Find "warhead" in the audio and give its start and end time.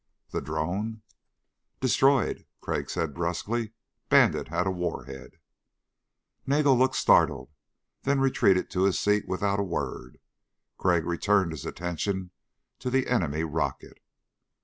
4.71-5.37